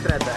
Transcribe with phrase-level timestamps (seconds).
[0.00, 0.36] se trata.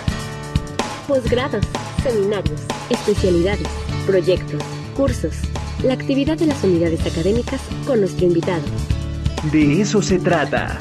[1.07, 1.65] Posgrados,
[2.03, 3.67] seminarios, especialidades,
[4.05, 4.61] proyectos,
[4.95, 5.35] cursos.
[5.83, 8.63] La actividad de las unidades académicas con nuestro invitado.
[9.51, 10.77] De eso se trata.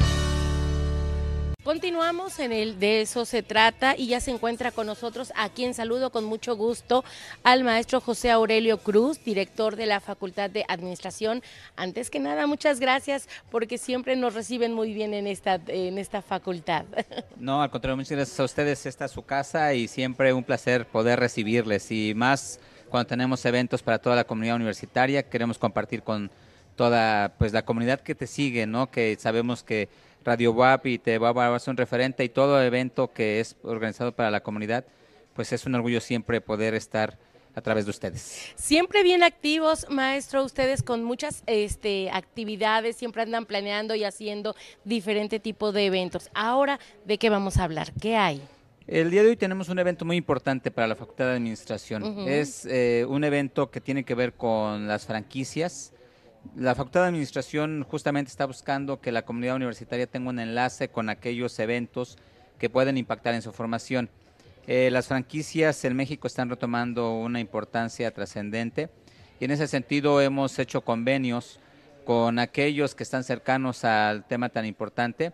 [1.63, 5.73] Continuamos en el de eso se trata y ya se encuentra con nosotros a quien
[5.73, 7.05] saludo con mucho gusto
[7.41, 11.41] al maestro José Aurelio Cruz, director de la Facultad de Administración.
[11.77, 16.21] Antes que nada, muchas gracias porque siempre nos reciben muy bien en esta en esta
[16.21, 16.85] facultad.
[17.37, 18.85] No, al contrario, muchas gracias a ustedes.
[18.85, 22.59] Esta es su casa y siempre un placer poder recibirles y más
[22.89, 26.29] cuando tenemos eventos para toda la comunidad universitaria, queremos compartir con
[26.75, 28.91] toda pues la comunidad que te sigue, ¿no?
[28.91, 29.89] Que sabemos que
[30.23, 34.41] Radio WAP y te va un referente y todo evento que es organizado para la
[34.41, 34.85] comunidad,
[35.33, 37.17] pues es un orgullo siempre poder estar
[37.55, 38.51] a través de ustedes.
[38.55, 45.39] Siempre bien activos, maestro, ustedes con muchas este, actividades, siempre andan planeando y haciendo diferente
[45.39, 46.29] tipo de eventos.
[46.33, 47.93] Ahora, ¿de qué vamos a hablar?
[48.01, 48.41] ¿Qué hay?
[48.87, 52.27] El día de hoy tenemos un evento muy importante para la Facultad de Administración.
[52.27, 55.92] Es eh, un evento que tiene que ver con las franquicias,
[56.55, 61.09] la Facultad de Administración justamente está buscando que la comunidad universitaria tenga un enlace con
[61.09, 62.17] aquellos eventos
[62.59, 64.09] que pueden impactar en su formación.
[64.67, 68.89] Eh, las franquicias en México están retomando una importancia trascendente
[69.39, 71.59] y en ese sentido hemos hecho convenios
[72.05, 75.33] con aquellos que están cercanos al tema tan importante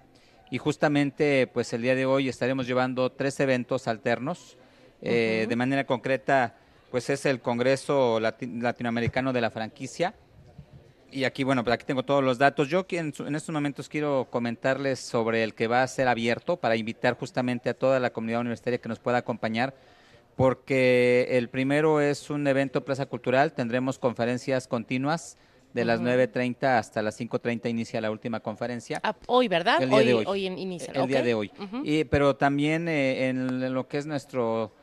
[0.49, 4.57] y justamente pues el día de hoy estaremos llevando tres eventos alternos.
[5.02, 6.55] Eh, de manera concreta
[6.91, 10.15] pues es el Congreso Latinoamericano de la Franquicia,
[11.11, 12.67] y aquí, bueno, pues aquí tengo todos los datos.
[12.67, 16.75] Yo en, en, estos momentos quiero comentarles sobre el que va a ser abierto para
[16.75, 19.73] invitar justamente a toda la comunidad universitaria que nos pueda acompañar,
[20.35, 25.37] porque el primero es un evento Plaza Cultural, tendremos conferencias continuas
[25.73, 28.99] de las 9.30 hasta las 5.30 inicia la última conferencia.
[29.03, 29.81] Ah, hoy, ¿verdad?
[29.81, 30.25] El día hoy, de hoy.
[30.27, 30.93] hoy inicia.
[30.93, 31.52] El día de hoy.
[31.83, 34.73] y, pero también eh, en lo que es nuestro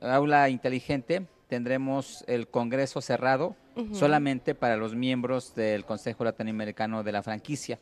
[0.00, 3.56] aula inteligente, tendremos el Congreso cerrado
[3.92, 7.78] solamente para los miembros del Consejo Latinoamericano de la Franquicia.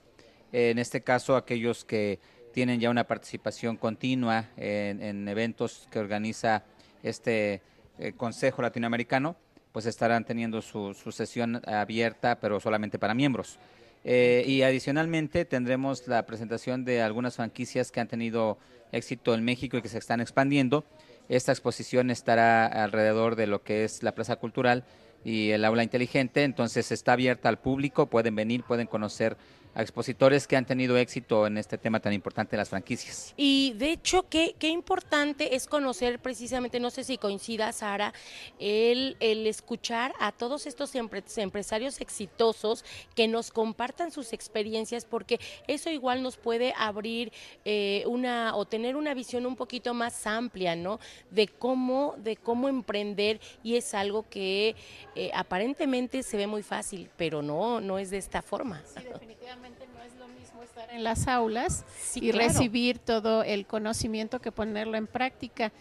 [0.53, 2.19] En este caso, aquellos que
[2.53, 6.65] tienen ya una participación continua en, eventos que organiza
[7.03, 7.63] este
[7.99, 9.37] eh, Consejo Latinoamericano,
[9.73, 13.59] pues estarán teniendo su, sesión abierta, pero solamente para miembros.
[14.05, 18.59] Eh, y adicionalmente tendremos la presentación de algunas franquicias que han tenido
[18.91, 20.85] éxito en México y que se están expandiendo
[21.29, 24.85] esta exposición estará alrededor de lo que es la Plaza Cultural
[25.25, 29.37] y el aula inteligente, entonces está abierta al público, pueden venir, pueden conocer
[29.75, 33.33] a expositores que han tenido éxito en este tema tan importante de las franquicias.
[33.37, 38.13] Y de hecho, qué, qué importante es conocer precisamente, no sé si coincida Sara,
[38.59, 42.85] el, el escuchar a todos estos empresarios exitosos
[43.15, 47.33] que nos compartan sus experiencias, porque eso igual nos puede abrir
[47.65, 51.01] eh, una o tener una visión un poquito más amplia, ¿no?
[51.31, 54.77] De cómo, de cómo emprender y es algo que
[55.15, 58.83] eh, aparentemente se ve muy fácil, pero no, no es de esta forma.
[58.95, 61.85] Sí, definitivamente no es lo mismo estar en las aulas
[62.17, 65.73] y recibir todo el conocimiento que ponerlo en práctica.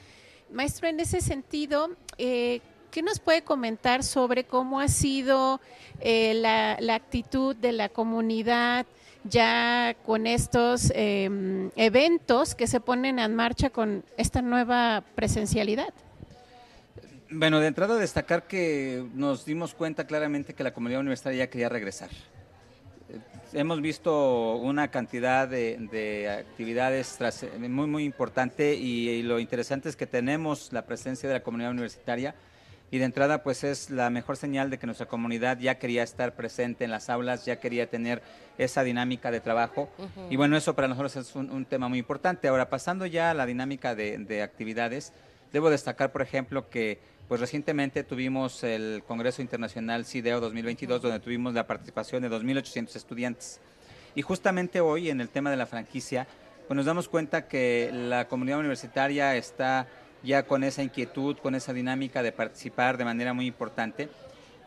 [0.52, 2.62] Maestro, en ese sentido, eh,
[2.92, 5.60] ¿qué nos puede comentar sobre cómo ha sido
[6.00, 8.86] eh, la, actitud de la comunidad
[9.24, 15.94] ya con estos em, eventos que se ponen en marcha con esta nueva presencialidad?
[17.32, 21.70] Bueno, de entrada destacar que nos dimos cuenta claramente que la comunidad universitaria ya quería
[21.70, 22.10] regresar
[23.54, 27.20] hemos visto una cantidad de, actividades
[27.70, 32.36] muy, muy importante y, lo interesante es que tenemos la presencia de la comunidad universitaria
[32.90, 36.36] y de entrada pues es la mejor señal de que nuestra comunidad ya quería estar
[36.36, 38.22] presente en las aulas, ya quería tener
[38.58, 39.90] esa dinámica de trabajo
[40.30, 42.48] y bueno, eso para nosotros es un, tema muy importante.
[42.48, 45.14] Ahora, pasando ya a la dinámica de actividades,
[45.52, 51.54] debo destacar por ejemplo que pues recientemente tuvimos el Congreso Internacional CIDEO 2022, donde tuvimos
[51.54, 53.62] la participación de 2.800 estudiantes.
[54.16, 56.28] Y justamente hoy, en el tema de la franquicia,
[56.68, 59.88] pues nos damos cuenta que la comunidad universitaria está
[60.24, 64.10] ya con esa inquietud, con esa dinámica de participar de manera muy importante.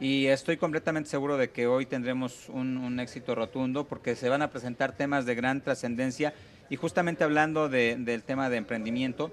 [0.00, 4.50] Y estoy completamente seguro de que hoy tendremos un, éxito rotundo porque se van a
[4.50, 6.34] presentar temas de gran trascendencia
[6.68, 9.30] y justamente hablando del tema de emprendimiento,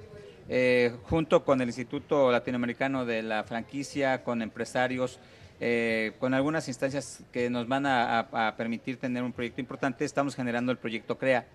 [0.50, 5.20] eh, junto con el Instituto Latinoamericano de la Franquicia, con empresarios,
[5.60, 10.72] eh, con algunas instancias que nos van a, permitir tener un proyecto importante, estamos generando
[10.72, 11.46] el proyecto CREA,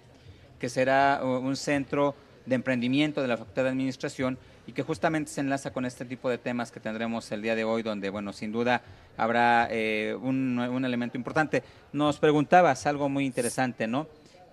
[0.61, 2.15] que será un centro
[2.47, 6.31] de emprendimiento de la Facultad de Administración y que justamente se enlaza con este tipo
[6.31, 8.83] de temas que tendremos el día de hoy, donde, bueno, sin duda
[9.17, 11.63] habrá eh, un, un elemento importante.
[11.93, 14.07] Nos preguntabas algo muy interesante, ¿no?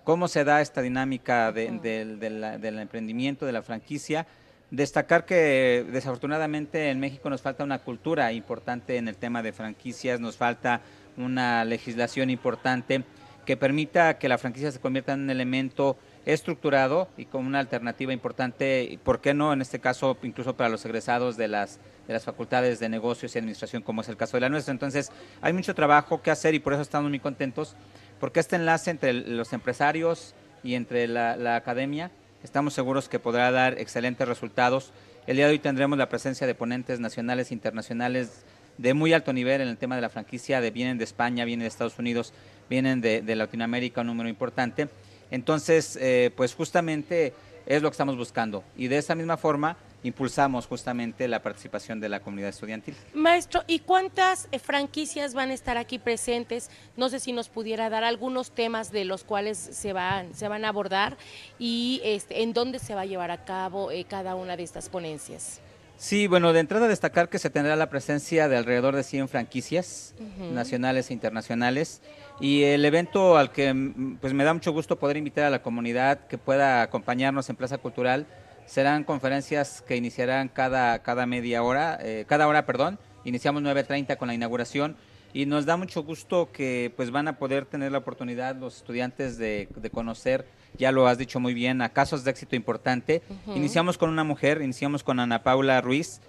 [0.04, 4.26] ¿Cómo se da esta dinámica del emprendimiento, de la franquicia?
[4.70, 10.20] Destacar que desafortunadamente en México nos falta una cultura importante en el tema de franquicias,
[10.20, 10.82] nos falta
[11.16, 13.02] una legislación importante
[13.46, 15.96] que permita que la franquicia se convierta en un elemento
[16.26, 19.52] estructurado y con una alternativa importante, ¿por qué no?
[19.52, 23.38] En este caso, incluso para los egresados de las, de las facultades de negocios y
[23.38, 24.72] administración, como es el caso de la nuestra.
[24.72, 27.76] Entonces, hay mucho trabajo que hacer y por eso estamos muy contentos,
[28.24, 30.32] porque este enlace entre los empresarios
[30.62, 32.10] y entre la, academia,
[32.42, 34.92] estamos seguros que podrá dar excelentes resultados.
[35.26, 38.46] El día de hoy tendremos la presencia de ponentes nacionales e internacionales
[38.78, 41.64] de muy alto nivel en el tema de la franquicia, de vienen de España, vienen
[41.64, 42.32] de Estados Unidos,
[42.70, 44.88] vienen de, de Latinoamérica, un número importante.
[45.30, 47.34] Entonces, eh, pues justamente
[47.66, 52.08] es lo que estamos buscando y de esa misma forma impulsamos justamente la participación de
[52.08, 52.94] la comunidad estudiantil.
[53.14, 56.70] Maestro, ¿y cuántas eh, franquicias van a estar aquí presentes?
[56.96, 60.64] No sé si nos pudiera dar algunos temas de los cuales se van, se van
[60.64, 61.16] a abordar
[61.58, 64.88] y este, en dónde se va a llevar a cabo eh, cada una de estas
[64.88, 65.60] ponencias.
[65.96, 70.14] Sí, bueno, de entrada destacar que se tendrá la presencia de alrededor de 100 franquicias
[70.52, 72.02] nacionales e internacionales
[72.40, 75.62] y el evento al que mm, pues me da mucho gusto poder invitar a la
[75.62, 78.26] comunidad que pueda acompañarnos en Plaza Cultural
[78.66, 84.28] serán conferencias que iniciarán cada, cada media hora, eh, cada hora, perdón, iniciamos 9.30 con
[84.28, 84.96] la inauguración
[85.34, 89.36] y nos da mucho gusto que pues van a poder tener la oportunidad los estudiantes
[89.36, 90.46] de, conocer,
[90.78, 93.20] ya lo has dicho muy bien, a casos de éxito importante.
[93.54, 96.20] Iniciamos con una mujer, iniciamos con Ana Paula Ruiz,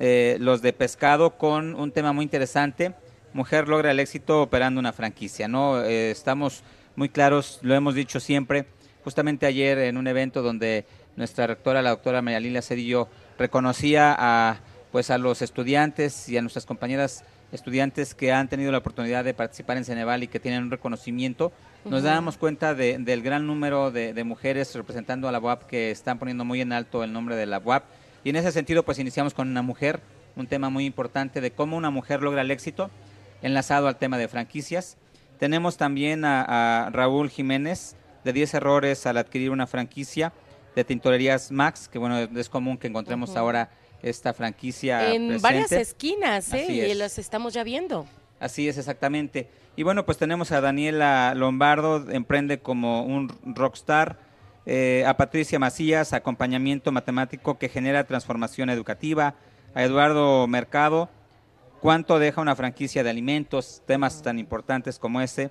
[0.00, 2.94] eh, los de pescado, con un tema muy interesante.
[3.34, 5.82] Mujer logra el éxito operando una franquicia, ¿no?
[5.82, 6.62] Eh, estamos
[6.96, 8.64] muy claros, lo hemos dicho siempre,
[9.04, 13.08] justamente ayer en un evento donde nuestra rectora, la doctora María Lilia Cedillo,
[13.38, 14.58] reconocía a,
[14.92, 17.24] pues, a los estudiantes y a nuestras compañeras
[17.54, 21.52] estudiantes que han tenido la oportunidad de participar en Ceneval y que tienen un reconocimiento,
[21.84, 26.44] nos damos cuenta del gran número de, mujeres representando a la UAP que están poniendo
[26.44, 27.84] muy en alto el nombre de la UAP.
[28.24, 30.00] Y en ese sentido, pues iniciamos con una mujer,
[30.34, 32.90] un tema muy importante de cómo una mujer logra el éxito,
[33.42, 34.96] enlazado al tema de franquicias.
[35.38, 40.32] Tenemos también a, Raúl Jiménez, de 10 errores al adquirir una franquicia
[40.74, 43.70] de tintorerías Max, que bueno, es común que encontremos ahora
[44.02, 45.14] esta franquicia.
[45.14, 46.90] En varias esquinas, ¿eh?
[46.90, 48.06] Y los estamos ya viendo.
[48.40, 49.48] Así es, exactamente.
[49.76, 54.18] Y bueno, pues tenemos a Daniela Lombardo, emprende como un rockstar,
[54.66, 59.34] eh, a Patricia Macías, acompañamiento matemático que genera transformación educativa,
[59.74, 61.10] a Eduardo Mercado,
[61.80, 65.50] cuánto deja una franquicia de alimentos, temas tan importantes como ese.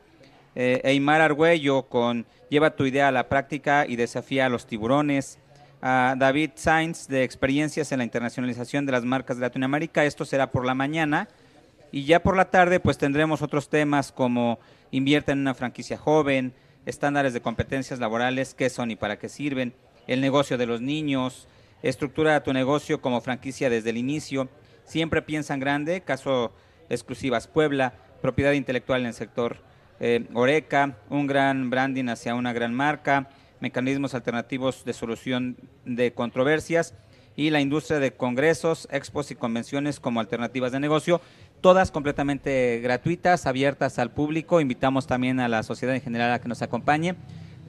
[0.56, 5.40] Eh, Eymar Argüello con Lleva tu idea a la práctica y desafía a los tiburones
[5.82, 10.06] David Sainz de experiencias en la internacionalización de las marcas de Latinoamérica.
[10.06, 11.28] Esto será por la mañana.
[11.92, 14.60] Y ya por la tarde pues tendremos otros temas como
[14.92, 16.54] invierte en una franquicia joven,
[16.86, 19.74] estándares de competencias laborales, qué son y para qué sirven,
[20.08, 21.48] el negocio de los niños,
[21.82, 24.50] estructura tu negocio como franquicia desde el inicio,
[24.86, 26.52] siempre piensan grande, caso
[26.90, 29.58] exclusivas Puebla, propiedad intelectual en el sector
[30.06, 33.30] eh, Oreca, un gran branding hacia una gran marca,
[33.62, 35.56] mecanismos alternativos de solución
[35.86, 36.94] de controversias
[37.38, 41.22] y la industria de congresos, expos y convenciones como alternativas de negocio,
[41.62, 44.60] todas completamente gratuitas, abiertas al público.
[44.60, 47.16] Invitamos también a la sociedad en general a que nos acompañe,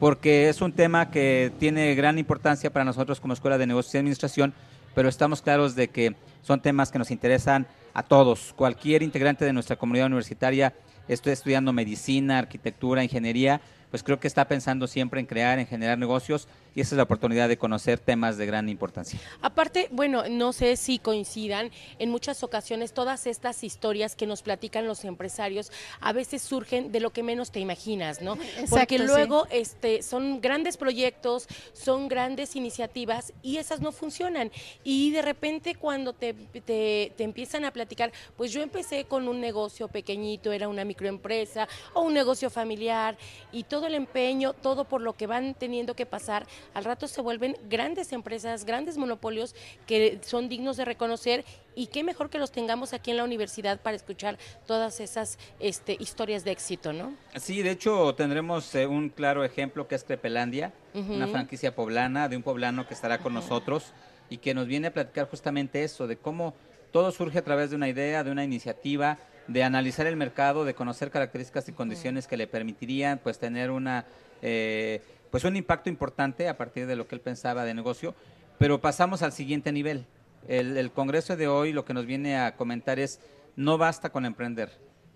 [0.01, 3.99] porque es un tema que tiene gran importancia para nosotros como Escuela de Negocios y
[3.99, 4.55] Administración,
[4.97, 8.55] pero estamos claros de que son temas que nos interesan a todos.
[8.57, 10.75] Cualquier integrante de nuestra comunidad universitaria,
[11.09, 13.61] esté estudiando medicina, arquitectura, ingeniería,
[13.95, 17.05] pues creo que está pensando siempre en crear, en generar negocios y esa es la
[17.05, 19.21] oportunidad de conocer temas de gran importancia.
[19.41, 21.71] Aparte, bueno, no sé si coincidan,
[22.01, 25.71] en muchas ocasiones todas estas historias que nos platican los empresarios
[26.01, 28.37] a veces surgen de lo que menos te imaginas, ¿no?
[28.69, 34.51] Porque luego este, son grandes proyectos, son grandes iniciativas y esas no funcionan.
[34.83, 39.41] Y de repente cuando te, te, te empiezan a platicar, pues yo empecé con un
[39.41, 43.17] negocio pequeñito, era una microempresa o un negocio familiar
[43.53, 47.21] y todo el empeño, todo por lo que van teniendo que pasar, al rato se
[47.21, 49.55] vuelven grandes empresas, grandes monopolios
[49.87, 53.81] que son dignos de reconocer y qué mejor que los tengamos aquí en la universidad
[53.81, 57.15] para escuchar todas esas este, historias de éxito, ¿no?
[57.37, 62.37] Sí, de hecho tendremos eh, un claro ejemplo que es Crepelandia, una franquicia poblana de
[62.37, 63.93] un poblano que estará con nosotros
[64.31, 66.55] y que nos viene a platicar justamente eso, de cómo
[66.93, 70.75] todo surge a través de una idea, de una iniciativa, de analizar el mercado, de
[70.75, 74.07] conocer características y condiciones que le permitirían pues tener una
[74.43, 78.15] eh, pues un impacto importante a partir de lo que él pensaba de negocio,
[78.57, 80.07] pero pasamos al siguiente nivel.
[80.47, 83.19] El, Congreso de hoy lo que nos viene a comentar es,
[83.57, 84.71] no basta con emprender,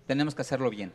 [0.07, 0.91] tenemos que hacerlo bien.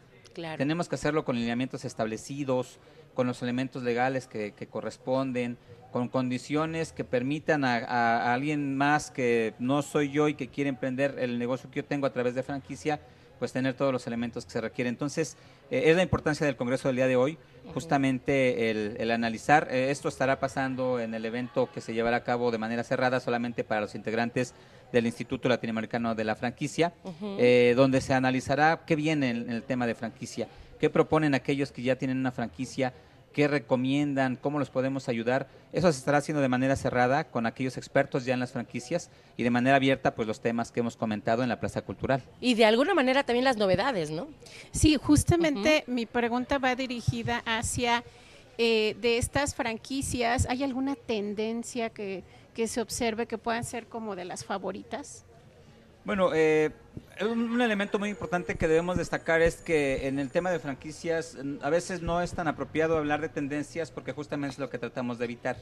[0.59, 2.81] Tenemos que hacerlo con lineamientos establecidos,
[3.15, 5.57] con los elementos legales que, corresponden,
[5.91, 11.17] con condiciones que permitan a, alguien más que no soy yo y que quiere emprender
[11.19, 13.01] el negocio que yo tengo a través de franquicia,
[13.39, 14.95] pues tener todos los elementos que se requieren.
[14.95, 15.37] Entonces,
[15.71, 17.39] eh, es la importancia del Congreso del día de hoy,
[17.73, 19.69] justamente el, analizar.
[19.71, 23.21] Eh, esto estará pasando en el evento que se llevará a cabo de manera cerrada
[23.21, 24.55] solamente para los integrantes
[24.93, 26.93] del Instituto Latinoamericano de la Franquicia,
[27.39, 30.49] eh, donde se analizará qué viene en el tema de franquicia,
[30.79, 32.93] qué proponen aquellos que ya tienen una franquicia
[33.35, 35.49] qué recomiendan, cómo los podemos ayudar.
[35.73, 39.43] Eso se estará haciendo de manera cerrada con aquellos expertos ya en las franquicias y
[39.43, 42.23] de manera abierta pues los temas que hemos comentado en la Plaza Cultural.
[42.41, 44.29] Y de alguna manera también las novedades, ¿no?
[44.71, 48.05] Sí, justamente mi pregunta va dirigida hacia
[48.57, 52.23] eh, de estas franquicias, ¿hay alguna tendencia que,
[52.55, 55.25] que se observe que puedan ser como de las favoritas?
[56.05, 56.71] Bueno, eh,
[57.23, 61.71] un, elemento muy importante que debemos destacar es que en el tema de franquicias a
[61.71, 65.25] veces no es tan apropiado hablar de tendencias porque justamente es lo que tratamos de
[65.27, 65.57] evitar.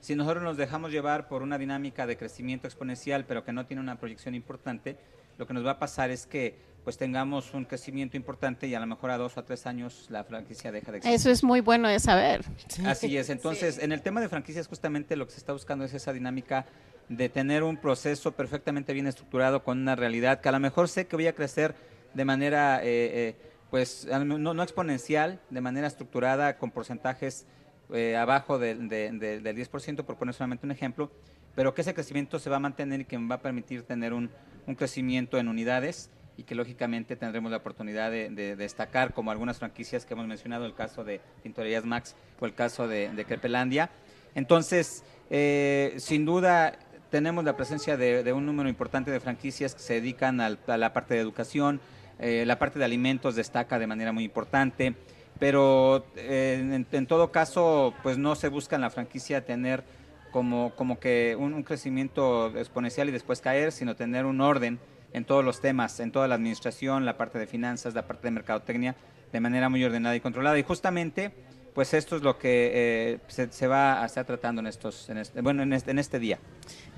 [0.00, 3.82] Si nosotros nos dejamos llevar por una dinámica de crecimiento exponencial pero que no tiene
[3.82, 4.96] una proyección importante,
[5.38, 8.78] lo que nos va a pasar es que pues tengamos un crecimiento importante y a
[8.78, 11.16] lo mejor a dos o tres años la franquicia deja de existir.
[11.16, 12.44] Eso es muy bueno de saber.
[12.84, 13.28] Así es.
[13.28, 16.64] Entonces, en el tema de franquicias justamente lo que se está buscando es esa dinámica
[17.08, 21.08] de tener un proceso perfectamente bien estructurado con una realidad que a lo mejor sé
[21.08, 21.74] que voy a crecer
[22.14, 23.36] de manera, eh, eh,
[23.68, 27.46] pues, no, exponencial, de manera estructurada, con porcentajes
[27.92, 31.10] eh, abajo del 10%, por poner solamente un ejemplo,
[31.56, 34.12] pero que ese crecimiento se va a mantener y que me va a permitir tener
[34.12, 34.30] un,
[34.76, 40.14] crecimiento en unidades y que lógicamente tendremos la oportunidad de, destacar como algunas franquicias que
[40.14, 43.90] hemos mencionado, el caso de Tintorerías Max o el caso de, Crepelandia.
[44.34, 46.78] Entonces, sin duda,
[47.10, 51.14] tenemos la presencia de, un número importante de franquicias que se dedican a la parte
[51.14, 51.80] de educación,
[52.18, 54.94] eh, la parte de alimentos destaca de manera muy importante,
[55.38, 59.84] pero eh, en, todo caso, pues no se busca en la franquicia tener
[60.30, 64.78] como, como que un, crecimiento exponencial y después caer, sino tener un orden
[65.16, 68.32] en todos los temas, en toda la administración, la parte de finanzas, la parte de
[68.32, 68.94] mercadotecnia,
[69.32, 70.58] de manera muy ordenada y controlada.
[70.58, 71.32] Y justamente
[71.72, 75.42] pues esto es lo que eh, se, va a estar tratando en estos, en este,
[75.42, 76.38] bueno, en este, en este día.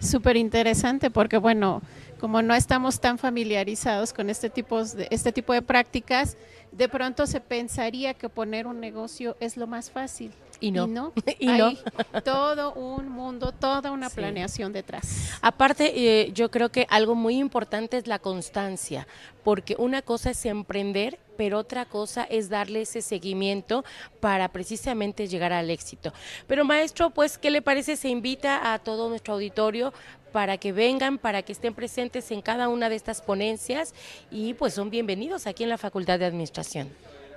[0.00, 1.82] Súper interesante porque bueno,
[2.20, 6.36] como no estamos tan familiarizados con este tipo de, este tipo de prácticas,
[6.70, 10.32] de pronto se pensaría que poner un negocio es lo más fácil.
[10.60, 11.12] Y no.
[11.38, 11.66] Y no.
[12.12, 15.30] Hay todo un mundo, toda una planeación detrás.
[15.40, 19.06] Aparte, eh, yo creo que algo muy importante es la constancia,
[19.44, 23.84] porque una cosa es emprender, pero otra cosa es darle ese seguimiento
[24.20, 26.12] para precisamente llegar al éxito.
[26.46, 27.96] Pero maestro, pues, ¿qué le parece?
[27.96, 29.92] Se invita a todo nuestro auditorio
[30.32, 33.94] para que vengan, para que estén presentes en cada una de estas ponencias
[34.30, 36.88] y pues son bienvenidos aquí en la Facultad de Administración.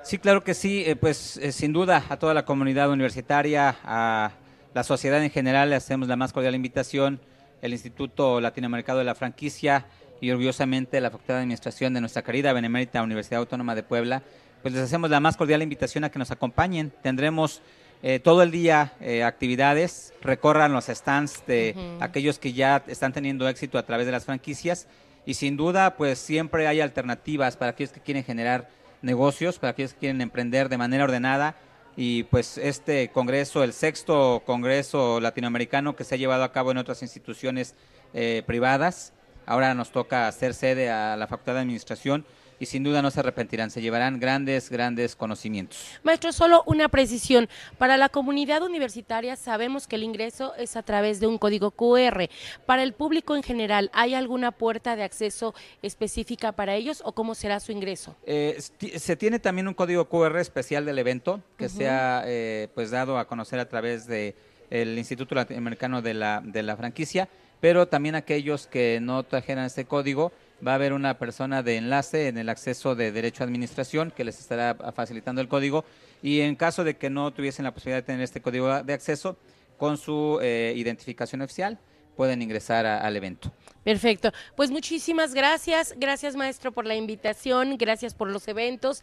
[0.04, 4.32] Sí, claro que sí, eh, pues eh, sin duda a toda la comunidad universitaria, a
[4.74, 7.22] la sociedad en general le hacemos la más cordial invitación,
[7.62, 9.86] el Instituto Latinoamericano de la Franquicia
[10.20, 14.24] y orgullosamente la Facultad de Administración de nuestra querida Benemérita Universidad Autónoma de Puebla,
[14.64, 16.92] pues les hacemos la más cordial invitación a que nos acompañen.
[17.04, 17.62] Tendremos
[18.02, 18.94] eh, todo el día
[19.24, 24.26] actividades, recorran los stands de aquellos que ya están teniendo éxito a través de las
[24.26, 24.88] franquicias
[25.28, 29.94] y sin duda pues siempre hay alternativas para aquellos que quieren generar negocios, para aquellos
[29.94, 31.56] que quieren emprender de manera ordenada.
[31.96, 36.78] Y pues este congreso, el sexto congreso latinoamericano que se ha llevado a cabo en
[36.78, 37.76] otras instituciones
[38.14, 39.14] eh, privadas,
[39.46, 42.26] ahora nos toca hacer sede a la Facultad de Administración
[42.62, 45.84] y sin duda no se arrepentirán, se llevarán grandes, grandes conocimientos.
[46.04, 47.50] Maestro, solo una precisión.
[47.80, 52.30] Para la comunidad universitaria sabemos que el ingreso es a través de un código QR.
[52.68, 57.34] Para el público en general, ¿hay alguna puerta de acceso específica para ellos o cómo
[57.34, 58.16] será su ingreso?
[58.28, 58.62] Eh,
[58.96, 63.18] se tiene también un código QR especial del evento que se ha eh, pues dado
[63.18, 64.36] a conocer a través de
[64.70, 67.28] el Instituto Latinoamericano de la, de la Franquicia,
[67.60, 70.32] pero también aquellos que no trajeran este código
[70.66, 74.24] va a haber una persona de enlace en el acceso de Derecho a Administración que
[74.24, 75.86] les estará facilitando el código
[76.22, 79.38] y en caso de que no tuviesen la posibilidad de tener este código de acceso,
[79.78, 81.80] con su eh, identificación oficial
[82.16, 83.52] pueden ingresar al evento.
[83.84, 84.32] Perfecto.
[84.56, 85.96] Pues muchísimas gracias.
[85.98, 87.78] Gracias, maestro, por la invitación.
[87.80, 89.02] Gracias por los eventos.